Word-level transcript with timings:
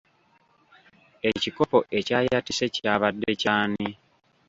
Ekikopo 1.29 1.77
ekyayatise 1.97 2.65
kya 2.75 2.93
badde 3.01 3.31
ky’ani? 3.41 3.89